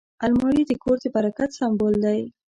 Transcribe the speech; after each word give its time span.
الماري 0.25 0.63
د 0.67 0.71
کور 0.83 0.97
د 1.01 1.05
برکت 1.15 1.49
سمبول 1.59 1.93
دی 2.05 2.19